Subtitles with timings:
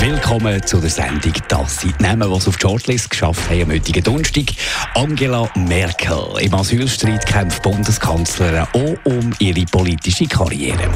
[0.00, 3.64] Willkommen zu der Sendung «Das sind die Namen, die es auf die Shortlist geschafft haben
[3.64, 4.46] am heutigen Donnerstag.
[4.94, 6.24] Angela Merkel.
[6.40, 10.88] Im Asylstreit kämpft Bundeskanzlerin auch um ihre politische Karriere.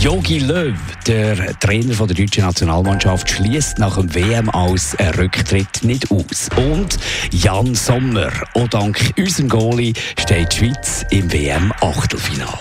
[0.00, 0.74] Jogi Löw,
[1.06, 6.48] der Trainer der deutschen Nationalmannschaft, schließt nach dem WM als Rücktritt nicht aus.
[6.56, 6.98] Und
[7.30, 8.32] Jan Sommer.
[8.54, 12.58] Auch dank unserem Goalie steht die Schweiz im WM-Achtelfinal.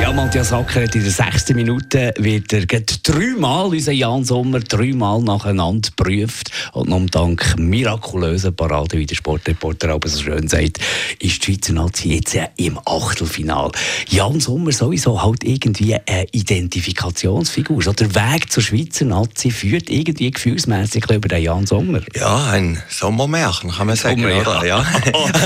[0.00, 2.64] Ja, Matthias Acker hat in der sechsten Minute wird er
[3.02, 6.50] dreimal, unser Jan Sommer, dreimal nacheinander geprüft.
[6.72, 10.78] Und nur dank mirakulöser Parade, wie der Sportreporter aber so schön sagt,
[11.18, 13.72] ist die Schweizer Nazi jetzt im Achtelfinal.
[14.08, 17.82] Jan Sommer sowieso halt irgendwie eine Identifikationsfigur.
[17.82, 22.00] So der Weg zur Schweizer Nazi führt irgendwie gefühlsmässig über den Jan Sommer.
[22.14, 24.64] Ja, ein Sommermärchen, kann man sagen, Sommer, oder?
[24.64, 24.78] Ja.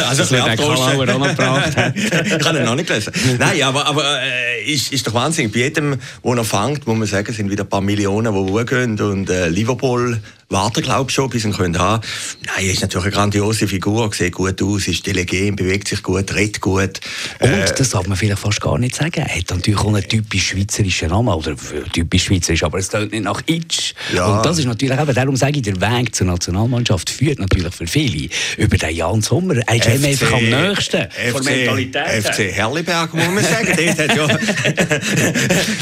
[0.08, 1.72] also, das wird der Kalauer auch noch gebracht.
[1.94, 3.12] ich habe ihn noch nicht gelesen.
[3.38, 5.50] Nein, aber, aber äh, äh, ist, ist doch Wahnsinn.
[5.50, 9.00] Bei jedem, wo er fängt, muss man sagen, sind wieder ein paar Millionen, die hochgehen.
[9.00, 12.04] Und äh, Liverpool warten, glaube ich, schon, bis sie ihn können haben
[12.46, 16.32] Nein, er ist natürlich eine grandiose Figur, sieht gut aus, ist delegem, bewegt sich gut,
[16.34, 17.00] redet gut.
[17.40, 20.06] Und, äh, das darf man vielleicht fast gar nicht sagen, er hat natürlich auch einen
[20.06, 21.54] typisch schweizerischen Namen, oder
[21.92, 23.94] typisch schweizerisch, aber es klingt nicht nach Itch.
[24.14, 24.26] Ja.
[24.26, 27.86] Und das ist natürlich eben, darum sage ich, der Weg zur Nationalmannschaft führt natürlich für
[27.86, 29.56] viele über den Jan Sommer.
[29.66, 32.24] Er ist FC, einfach am nächsten FC, von Mentalität.
[32.24, 33.68] FC Herliberg, muss man sagen.
[33.76, 34.38] Dort hat ja...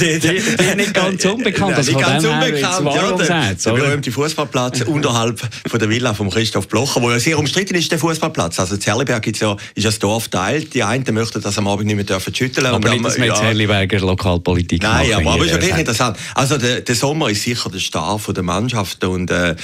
[0.01, 1.79] die, die, die nicht ganz unbekannt.
[1.79, 3.13] Nicht ganz unbekannt, ja.
[3.13, 7.39] Der, der berühmte Fußballplatz Fußballplatz unterhalb von der Villa von Christoph Blocher, wo ja sehr
[7.39, 8.61] umstritten ist, der Fußballplatz.
[8.61, 10.75] Also in Zerleberg ist ja, ist das Dorf teilt.
[10.75, 12.67] Die einen möchten das am Abend nicht mehr dürfen schütteln.
[12.67, 16.17] Aber nicht, dass wir ja, Zerleberger Lokalpolitik Nein, machen, aber, aber ist ja interessant.
[16.35, 19.57] Also der, der, Sommer ist sicher der Star von der Mannschaft und äh,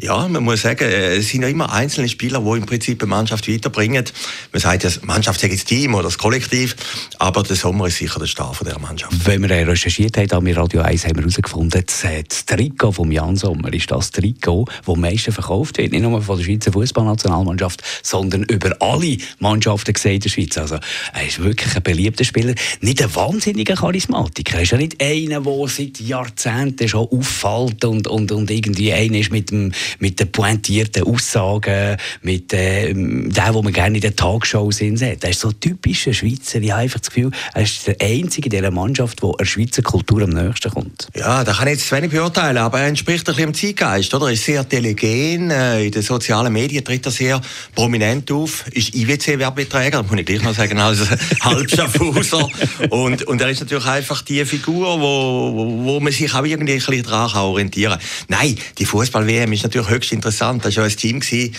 [0.00, 3.08] ja, man muss sagen, äh, es sind ja immer einzelne Spieler, die im Prinzip eine
[3.08, 4.04] Mannschaft weiterbringen.
[4.52, 6.76] Man sagt ja, Mannschaft sagt das Team oder das Kollektiv,
[7.18, 9.14] aber der Sommer ist sicher der Star von der Mannschaft.
[9.24, 13.72] Wenn wir recherchiert haben, am Radio 1 haben wir herausgefunden, das Trikot vom Jan Sommer
[13.72, 15.92] ist das Trikot Trikot, das am meisten verkauft wird.
[15.92, 20.58] Nicht nur von der Schweizer Fußballnationalmannschaft, sondern über alle Mannschaften in der Schweiz.
[20.58, 20.76] Also,
[21.12, 22.54] er ist wirklich ein beliebter Spieler.
[22.80, 24.56] Nicht ein wahnsinniger Charismatiker.
[24.56, 29.18] Er ist ja nicht einer, der seit Jahrzehnten schon auffällt und, und, und irgendwie einer
[29.18, 34.16] ist mit, dem, mit den pointierten Aussagen, mit äh, dem, wo man gerne in der
[34.16, 35.00] Tagshow sieht.
[35.00, 36.60] Er ist so typischer Schweizer.
[36.60, 39.82] Ich habe einfach das Gefühl, er ist der Einzige in dieser Mannschaft, der der Schweizer
[39.82, 41.08] Kultur am nächsten kommt.
[41.14, 44.23] Ja, da kann ich jetzt wenig beurteilen, aber er entspricht ein bisschen dem Zeitgeist, oder?
[44.28, 45.50] Ist sehr telegen.
[45.50, 47.40] Äh, in den sozialen Medien tritt er sehr
[47.74, 48.66] prominent auf.
[48.72, 51.00] Ist IWC-Werbeträger, muss ich gleich noch sagen, als
[51.40, 52.48] Halbschaffhauser.
[52.90, 56.78] und, und er ist natürlich einfach die Figur, wo, wo man sich auch irgendwie ein
[56.78, 58.38] bisschen daran orientieren kann.
[58.40, 60.64] Nein, die Fußball-WM ist natürlich höchst interessant.
[60.64, 61.20] Das war ja ein Team.
[61.20, 61.54] Gewesen.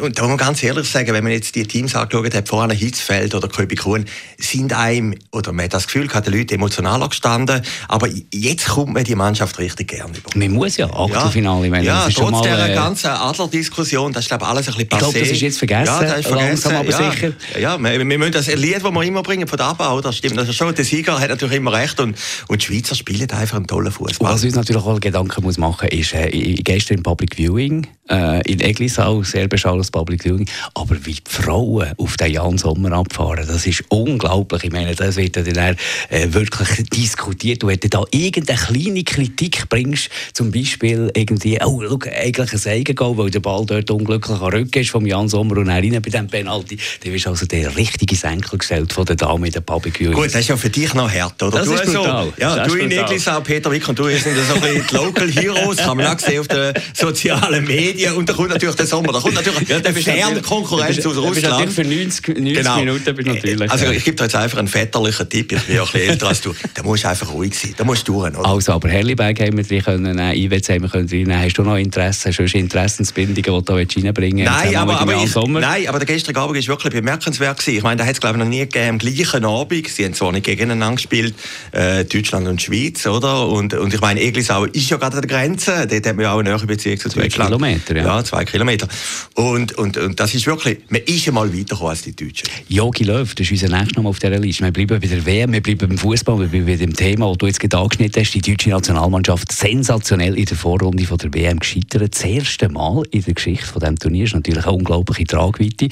[0.00, 2.62] Und da muss man ganz ehrlich sagen, wenn man jetzt die Teams angeschaut hat, vor
[2.62, 4.04] allem Hitzfeld oder Köbikon,
[4.38, 7.62] sind einem, oder man hat das Gefühl die Leute emotionaler gestanden.
[7.88, 10.30] Aber jetzt kommt man die Mannschaft richtig gerne über.
[10.34, 14.46] Man muss ja, Achtelfinale meine, ja, trotz mal, dieser äh, ganzen Adler-Diskussion, das ist glaube
[14.46, 14.94] alles ein bisschen passé.
[14.94, 16.70] Ich glaube, das ist jetzt vergessen, ja, das ist vergessen.
[16.70, 17.32] langsam aber ja, sicher.
[17.58, 20.36] Ja, wir, wir müssen das Lied, das wir immer bringen von der Abbau, das stimmt
[20.36, 20.74] das schon.
[20.74, 22.16] Der Sieger hat natürlich immer recht und,
[22.48, 24.32] und die Schweizer spielen einfach einen tollen Fußball.
[24.32, 26.30] Was uns natürlich auch Gedanken muss machen ist, äh,
[26.62, 31.92] gestern im Public Viewing äh, in Eglisau, sehr beschauliches Public Viewing, aber wie die Frauen
[31.96, 34.64] auf den Jan Sommer abfahren, das ist unglaublich.
[34.64, 35.76] Ich meine, das wird dann
[36.08, 37.62] äh, wirklich diskutiert.
[37.62, 42.72] Und wenn du da irgendeine kleine Kritik bringst, zum Beispiel irgendwie, oh, schau, eigentlich ein
[42.72, 45.92] Eigengoal, weil der Ball dort unglücklich am Rücken ist vom Jan Sommer und dann rein
[45.92, 49.60] bei diesem Penalty, dann ist also der richtige Senkel gestellt von der Dame in der
[49.60, 50.14] Public Viewing.
[50.14, 51.58] Gut, das ist ja für dich noch härter, oder?
[51.58, 52.26] Das du ist brutal.
[52.26, 54.94] So, ja, das du in Eglisau, Peter Wick und du sind so ein bisschen die
[54.94, 58.86] Local Heroes, kann man auch sehen auf den sozialen Medien und da kommt natürlich der
[58.86, 61.72] Sommer, da kommt natürlich ja, der ferne Konkurrenz aus Russland.
[61.72, 62.76] für 90, 90 genau.
[62.78, 63.70] Minuten bist natürlich.
[63.70, 66.28] Also ich gebe dir jetzt einfach einen väterlichen Tipp, ich bin ja ein bisschen älter
[66.28, 68.30] als du, da musst du einfach ruhig sein, da musst du durch.
[68.36, 68.46] Oder?
[68.46, 71.42] Also, aber Herliberg haben wir drin können, IWC haben wir können reinnehmen.
[71.42, 74.64] Hast du noch Interesse, hast du Interessensbindungen, die du reinbringen willst?
[74.64, 77.58] Nein, aber, aber ich, nein, aber der gestrige Abend war wirklich bemerkenswert.
[77.58, 77.76] Gewesen.
[77.76, 80.14] Ich meine, da hat es glaube ich noch nie gegeben, am gleichen Abend, sie haben
[80.14, 81.34] zwar nicht gegeneinander gespielt,
[81.72, 83.48] äh, Deutschland und Schweiz, oder?
[83.48, 86.32] Und, und ich meine, Eglisau ist ja gerade an der Grenze, dort haben wir ja
[86.32, 87.50] auch eine neue Beziehung zu Deutschland.
[87.50, 88.16] Zwei Kilometer, ja.
[88.18, 88.88] Ja, zwei Kilometer.
[89.34, 92.48] Und Und, und, das ist wirklich, man ist ja mal weitergekommen als die Deutschen.
[92.68, 94.64] Jogi Löw, das ist unser nächster Name auf dieser Liste.
[94.64, 97.38] Wir bleiben bei der WM, wir bleiben beim Fußball, wir bleiben bei dem Thema, das
[97.38, 98.34] du jetzt gerade angeschnitten hast.
[98.34, 102.14] Die deutsche Nationalmannschaft sensationell in der Vorrunde von der WM gescheitert.
[102.14, 105.88] Das erste Mal in der Geschichte von diesem Turnier ist natürlich eine unglaubliche Tragweite.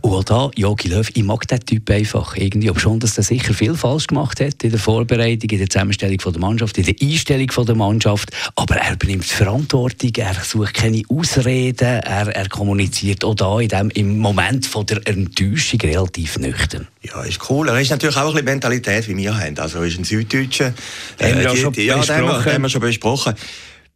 [0.00, 3.24] Und auch da, Jogi Löw, ich mag diesen Typ einfach irgendwie, ob schon, dass er
[3.24, 6.84] sicher viel falsch gemacht hat in der Vorbereitung, in der Zusammenstellung von der Mannschaft, in
[6.84, 12.48] der Einstellung von der Mannschaft, aber er übernimmt Verantwortung, er sucht keine Ausreden, er, er
[12.48, 16.86] kommuniziert auch da in dem, im Moment von der Enttäuschung relativ nüchtern.
[17.02, 17.68] Ja, ist cool.
[17.68, 19.58] Er ist natürlich auch ein bisschen Mentalität, wie wir haben.
[19.58, 20.72] Also er ist ein Süddeutscher.
[21.20, 22.52] Haben wir äh, schon ja, besprochen.
[22.52, 23.34] haben wir schon besprochen.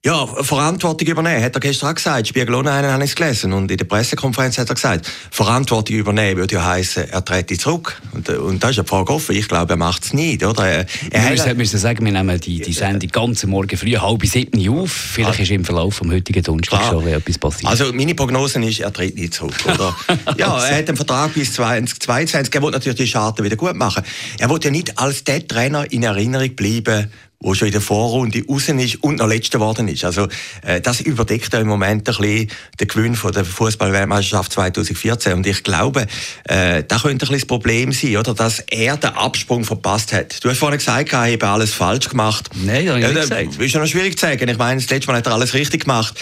[0.06, 2.28] Ja, Verantwortung übernehmen, hat er gestern auch gesagt.
[2.28, 3.54] Spiegel Online habe ich es gelesen.
[3.54, 8.02] Und in der Pressekonferenz hat er gesagt, Verantwortung übernehmen würde ja heißen, er trete zurück.
[8.12, 9.34] Und, und da ist eine Frage offen.
[9.34, 10.66] Ich glaube, er macht es nicht, oder?
[10.66, 14.26] Er, er wir müssen, müssen sagen, wir nehmen die, die Sendung ganz Morgen früh, halb
[14.26, 14.92] sieben auf.
[14.92, 17.70] Vielleicht ist im Verlauf des heutigen Donnerstag schon etwas passiert.
[17.70, 19.96] Also, meine Prognose ist, er tritt nicht zurück, oder?
[20.36, 22.54] ja, er hat einen Vertrag bis 2022.
[22.54, 24.02] Er will natürlich die Scharte wieder gut machen.
[24.38, 27.10] Er will ja nicht als der Trainer in Erinnerung bleiben,
[27.44, 30.04] wo schon in der Vorrunde raus ist und noch letzter geworden ist.
[30.04, 30.28] Also
[30.62, 32.50] äh, das überdeckt ja im Moment ein bisschen
[32.80, 36.06] den Gewinn von der Fußballweltmeisterschaft 2014 und ich glaube,
[36.44, 40.42] äh, da könnte ein bisschen das Problem sein, oder, dass er den Absprung verpasst hat.
[40.42, 42.48] Du hast vorhin gesagt, er habe alles falsch gemacht.
[42.54, 43.48] Nein, ich nicht gesagt.
[43.48, 44.48] Das ist ja noch schwierig zu sagen.
[44.48, 46.14] Ich meine, das letzte Mal hat er alles richtig gemacht.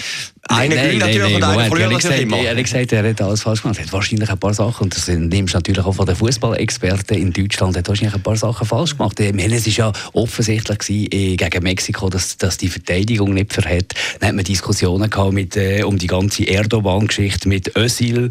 [0.48, 2.38] Einer gewinnt natürlich und einer verliert natürlich immer.
[2.38, 3.78] Er hat gesagt, er hat alles falsch gemacht.
[3.78, 7.16] Er hat wahrscheinlich ein paar Sachen, und das nimmst du natürlich auch von den Fußballexperten
[7.16, 9.20] in Deutschland, hat wahrscheinlich ein paar Sachen falsch gemacht.
[9.20, 13.52] Ich meine, es war ja offensichtlich gewesen, äh, gegen Mexiko, dass, dass die Verteidigung nicht
[13.52, 13.94] verhält.
[14.20, 18.26] Dann hat man Diskussionen gehabt mit, äh, um die ganze Erdogan-Geschichte mit Özil.
[18.26, 18.30] Äh,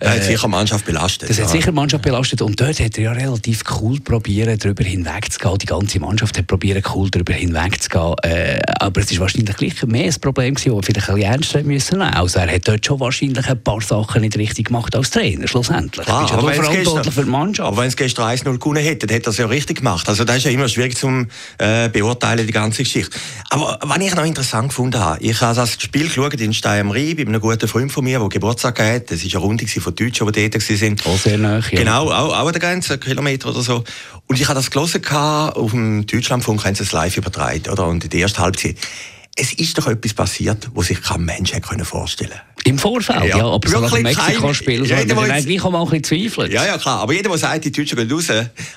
[0.00, 1.30] das hat sicher die Mannschaft belastet.
[1.30, 1.44] Das ja.
[1.44, 2.42] hat sicher die Mannschaft belastet.
[2.42, 5.58] Und dort hat er ja relativ cool probiert, darüber hinwegzugehen.
[5.58, 8.14] Die ganze Mannschaft hat probiert, cool darüber hinwegzugehen.
[8.22, 11.62] Äh, aber es war wahrscheinlich gleich mehr ein Problem gewesen, das vielleicht ein bisschen ernster
[11.62, 12.14] müssen nehmen.
[12.14, 16.06] Also er hat dort schon wahrscheinlich ein paar Sachen nicht richtig gemacht als Trainer, schlussendlich.
[16.06, 17.68] Klar, Bist aber verantwortlich für die Mannschaft.
[17.68, 20.08] Aber wenn es gestern 1-0 gewonnen hätte, hätte er es ja richtig gemacht.
[20.08, 21.26] Also das ist ja immer schwierig zu
[21.58, 23.16] äh, beurteilen, die ganze Geschichte.
[23.50, 26.90] Aber was ich noch interessant gefunden habe, ich habe das Spiel geschaut in Stein am
[26.90, 29.10] Rhein bei einem guten Freund von mir, der Geburtstag hat.
[29.10, 30.96] Das war eine Runde von Deutschen, die dort waren.
[31.04, 31.60] Auch sehr nah, ja.
[31.70, 33.84] Genau, auch, auch an der Grenze, einen Kilometer oder so.
[34.26, 37.86] Und ich habe das gelesen, auf dem Deutschlandfunk haben sie es live übertragen, oder?
[37.86, 38.76] Und in der ersten Halbzeit
[39.40, 42.40] es ist doch etwas passiert, was sich kein Mensch hätte vorstellen können.
[42.64, 43.38] Im Vorfeld, ja.
[43.38, 46.52] ja aber so nach dem Mexiko-Spiel so, jeder, wir eigentlich auch mal ein bisschen zweifeln.
[46.52, 47.00] Ja, ja, klar.
[47.00, 48.28] Aber jeder, der sagt, die Deutschen gehen raus,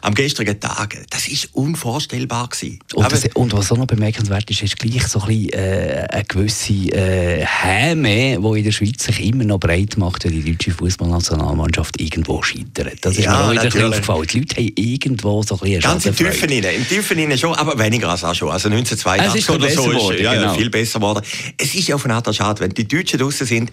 [0.02, 2.80] am gestrigen Tag, das ist unvorstellbar gewesen.
[2.94, 6.24] Und, das, und was auch noch bemerkenswert ist, ist gleich so ein bisschen, äh, eine
[6.26, 10.72] gewisse äh, Häme, die in der Schweiz sich immer noch breit macht, wenn die deutsche
[10.72, 12.98] Fußballnationalmannschaft irgendwo scheitert.
[13.02, 13.88] Das ist ja, mir auch wieder natürlich.
[13.88, 14.28] aufgefallen.
[14.28, 16.76] Die Leute haben irgendwo so ein bisschen Ganz im Tiefen rein.
[16.76, 18.50] Im Tiefen rein schon, aber weniger als auch schon.
[18.50, 20.54] Also 1982 oder so ist, ja, genau.
[20.54, 21.26] viel besser geworden.
[21.58, 23.72] Es ist ja auf eine Art schade, wenn die Deutschen draußen sind,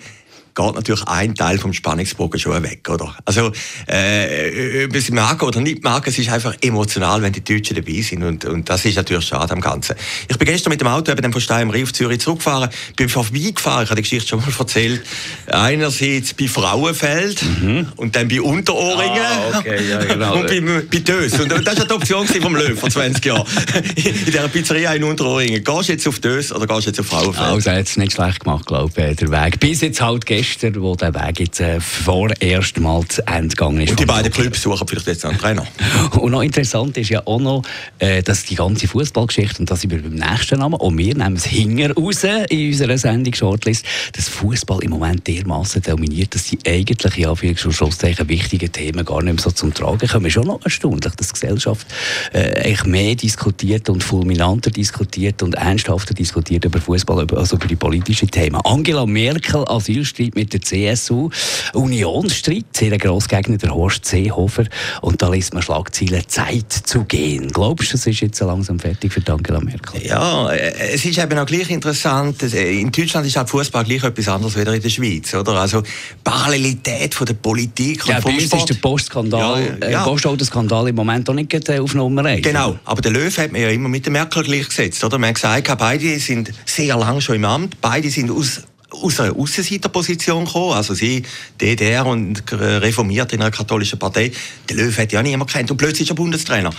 [0.59, 3.15] geht natürlich ein Teil vom Spannungsbogen schon weg, oder?
[3.25, 3.53] Also,
[3.87, 8.01] äh, ob es mag oder nicht mag, es ist einfach emotional, wenn die Deutschen dabei
[8.01, 9.95] sind und, und das ist natürlich schade am Ganzen.
[10.27, 13.91] Ich bin gestern mit dem Auto eben von Stein auf Zürich zurückgefahren, bin vorbeigefahren, ich
[13.91, 15.03] habe die Geschichte schon mal erzählt,
[15.47, 17.87] einerseits bei Frauenfeld mhm.
[17.95, 20.39] und dann bei Unterohringen ah, okay, ja, genau.
[20.39, 21.39] und bei, bei Dös.
[21.39, 23.47] Und, und das war die Option vom Löw vor 20 Jahren.
[23.95, 25.63] in dieser Pizzeria in Unterohringen.
[25.63, 27.47] Gehst du jetzt auf Dös oder gehst du jetzt auf Frauenfeld?
[27.47, 29.61] Also, er hat es nicht schlecht gemacht, glaube ich, der Weg.
[29.61, 30.48] Bis jetzt halt gestern
[30.79, 33.91] Wo der Weg jetzt äh, vorerst mal zu Ende gegangen ist.
[33.91, 35.67] Und die beiden Clubs suchen vielleicht jetzt einen Trainer.
[36.21, 37.63] und noch interessant ist ja auch noch,
[37.99, 41.37] äh, dass die ganze Fußballgeschichte, und das sind wir beim nächsten Namen, und wir nehmen
[41.37, 46.59] es hinger raus in unserer Sendung Shortlist, dass Fußball im Moment dermaßen dominiert, dass die
[46.67, 50.31] eigentlich, ja, für Schlusszeichen, wichtigen Themen gar nicht mehr so zum Tragen kommen.
[50.31, 51.87] Schon noch erstaunlich, dass die Gesellschaft
[52.33, 58.31] äh, mehr diskutiert und fulminanter diskutiert und ernsthafter diskutiert über Fußball, also über die politischen
[58.31, 58.61] Themen.
[58.65, 61.31] Angela Merkel, Asylstreit mit der CSU.
[61.75, 64.65] Unionsstreit, sehr Grossgegner, der Horst Seehofer.
[65.03, 67.49] Und da liest man Schlagzeilen Zeit zu gehen.
[67.49, 70.05] Glaubst du, das ist jetzt langsam fertig für Angela Merkel?
[70.05, 72.43] Ja, äh, es ist eben auch gleich interessant.
[72.43, 75.53] Äh, in Deutschland ist halt Fußball gleich etwas anderes als in der Schweiz, oder?
[75.55, 75.83] Also
[76.25, 78.63] Parallelität von der Politik ja, und vom Sport.
[78.63, 80.05] ist der Postskandal, ja, äh, ja.
[80.05, 82.43] Postautoskandal im Moment auch nicht auf Nummer 1.
[82.43, 85.19] Genau, aber der Löw hat man ja immer mit der Merkel gleichgesetzt, oder?
[85.19, 88.63] Man hat gesagt, beide sind sehr lange schon im Amt, beide sind aus
[89.03, 90.73] aus einer Aussenseiterposition gekommen.
[90.75, 91.23] Also sie,
[91.61, 94.33] DDR und reformiert in einer katholischen Partei.
[94.69, 96.71] Der Löw hat ja niemand kennt und plötzlich ist er Bundestrainer.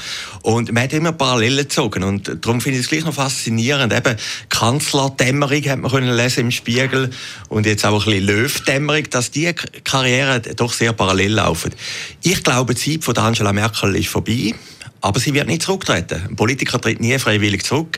[0.41, 3.93] Und man hat immer Parallelen gezogen und darum finde ich es gleich noch faszinierend.
[3.93, 4.15] Eben
[4.49, 7.09] Kanzlerdämmerung hat man können lesen im Spiegel
[7.49, 11.73] und jetzt auch ein bisschen Löw-Dämmerung, dass die Karriere doch sehr parallel laufen.
[12.21, 14.53] Ich glaube, die Zeit von Angela Merkel ist vorbei.
[15.01, 16.22] Aber sie wird nicht zurücktreten.
[16.29, 17.98] Ein Politiker tritt nie freiwillig zurück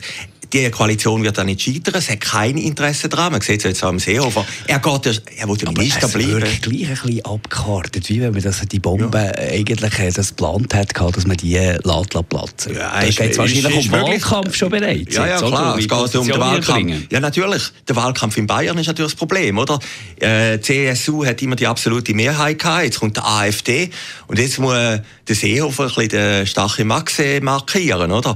[0.52, 1.94] die Koalition wird dann nicht scheitern.
[1.94, 3.32] Es hat kein Interesse daran.
[3.32, 4.44] Man sieht es jetzt auch am Seehofer.
[4.66, 6.36] Er geht, er will der Minister bleiben.
[6.36, 9.52] Aber es gleich ein bisschen abgekartet, wie wenn man das, die Bombe ja.
[9.52, 13.38] eigentlich äh, das geplant hat, dass man die äh, lässt platzen ja, Da geht es
[13.38, 15.14] wahrscheinlich um Wahlkampf schon bereits.
[15.14, 15.78] Ja, ja, jetzt, klar.
[15.78, 16.92] Es geht um den Wahlkampf.
[17.10, 17.62] Ja, natürlich.
[17.88, 19.78] Der Wahlkampf in Bayern ist natürlich das Problem, oder?
[20.20, 22.84] Äh, die CSU hat immer die absolute Mehrheit gehabt.
[22.84, 23.90] Jetzt kommt der AfD.
[24.26, 25.02] Und jetzt muss der
[25.34, 28.34] Seehofer ein bisschen den Stachel Max markieren, oder?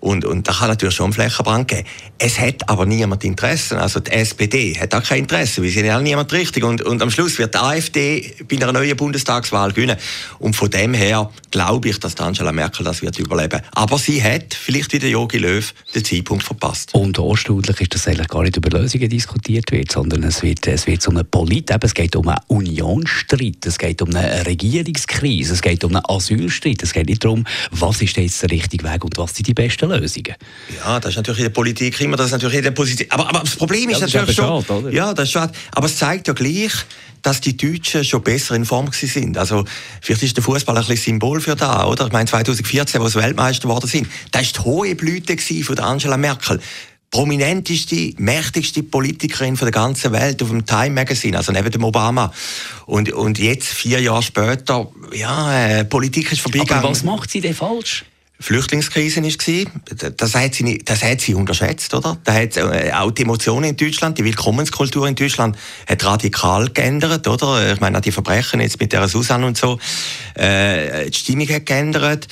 [0.00, 1.86] Und, und da kann natürlich schon Flächen Brand geben.
[2.18, 3.80] Es hat aber niemand Interesse.
[3.80, 6.62] Also die SPD hat auch kein Interesse, weil sie ja niemand richtig.
[6.62, 9.96] Und, und am Schluss wird die AfD bei einer neuen Bundestagswahl gewinnen.
[10.38, 13.62] Und von dem her glaube ich, dass Angela Merkel das wird überleben.
[13.72, 16.94] Aber sie hat, vielleicht wie der Jogi Löw, den Zeitpunkt verpasst.
[16.94, 20.86] Und erstaunlich ist, dass eigentlich gar nicht über Lösungen diskutiert wird, sondern es wird, es
[20.86, 25.62] wird um eine Polit, es geht um einen Unionsstreit, es geht um eine Regierungskrise, es
[25.62, 27.44] geht um einen Asylstreit, es geht nicht darum,
[27.86, 30.34] was ist jetzt der richtige Weg und was sind die besten Lösungen.
[30.76, 33.08] Ja, das ist natürlich in der Politik immer, das ist natürlich in der Position.
[33.10, 34.64] Aber, aber das Problem ist ja, das natürlich ist schon.
[34.64, 35.52] Schade, ja, das ist schade.
[35.72, 36.72] Aber es zeigt ja gleich,
[37.22, 39.38] dass die Deutschen schon besser in Form sind.
[39.38, 39.64] Also,
[40.00, 42.06] vielleicht ist der Fußball ein bisschen Symbol für da, oder?
[42.06, 46.16] Ich meine, 2014, wo sie Weltmeister geworden sind, das war die hohe Blüte von Angela
[46.16, 46.60] Merkel
[47.16, 52.30] prominenteste, mächtigste Politikerin der ganzen Welt auf dem Time Magazine, also neben dem Obama.
[52.84, 56.84] Und, und jetzt, vier Jahre später, ja, äh, Politik ist vorbeigegangen.
[56.84, 58.04] Aber was macht sie denn falsch?
[58.38, 60.10] Flüchtlingskrise war.
[60.10, 62.18] Das hat sie, das hat sie unterschätzt, oder?
[62.22, 65.56] Da hat äh, auch die Emotionen in Deutschland, die Willkommenskultur in Deutschland
[65.88, 67.72] hat radikal geändert, oder?
[67.72, 69.78] Ich meine, die Verbrechen jetzt mit der Susanne und so,
[70.34, 72.28] äh, die Stimmung hat geändert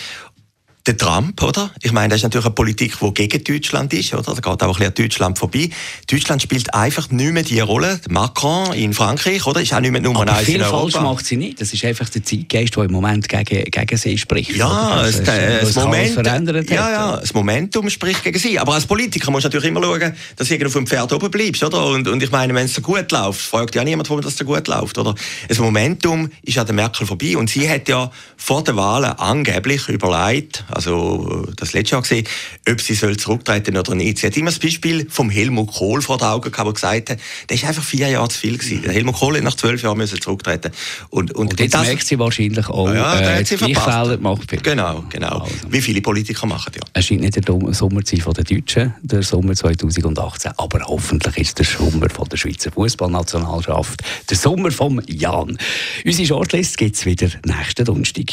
[0.87, 1.71] der Trump, oder?
[1.81, 4.35] Ich meine, das ist natürlich eine Politik, die gegen Deutschland ist, oder?
[4.35, 5.71] Da geht auch ein bisschen an Deutschland vorbei.
[6.11, 8.00] Deutschland spielt einfach nicht mehr die Rolle.
[8.11, 9.62] Macron in Frankreich, oder?
[9.62, 10.81] Ist auch nicht mehr Nummer eins in Europa.
[10.81, 11.61] falsch macht sie nicht.
[11.61, 14.55] Das ist einfach der Zeitgeist, der im Moment gegen, gegen sie spricht.
[14.57, 18.59] Ja, das, das, das, Moment, verändert ja, ja, das Momentum spricht gegen sie.
[18.59, 21.64] Aber als Politiker musst du natürlich immer schauen, dass du auf dem Pferd oben bleibst,
[21.64, 21.87] oder?
[21.87, 24.45] Und, und ich meine, wenn es so gut läuft, fragt ja niemand, warum das so
[24.45, 25.14] gut läuft, oder?
[25.49, 29.88] Das Momentum ist an der Merkel vorbei und sie hat ja vor der Wahlen angeblich
[29.88, 32.26] überlegt, also das letzte Jahr gesehen,
[32.69, 34.19] ob sie soll zurücktreten oder nicht.
[34.19, 37.19] Sie hat immer das Beispiel vom Helmut Kohl vor den Augen gehabt, der gesagt hat,
[37.49, 38.83] der ist einfach vier Jahre zu viel gewesen.
[38.90, 40.73] Helmut Kohl hat nach zwölf Jahren müssen zurücktreten.
[41.11, 44.16] Und, und, und jetzt das, merkt sie wahrscheinlich auch, ja, äh, hat sie die Fehler
[44.16, 44.62] gemacht.
[44.62, 45.40] Genau, genau.
[45.40, 45.54] Also.
[45.69, 46.83] Wie viele Politiker machen, ja.
[46.93, 51.59] Es scheint nicht der Sommer zu sein den Deutschen, der Sommer 2018, aber hoffentlich ist
[51.59, 55.59] der Sommer von der Schweizer Fußballnationalschaft, der Sommer vom Jan.
[56.04, 58.33] Unsere Shortlist gibt es wieder nächsten Donnerstag.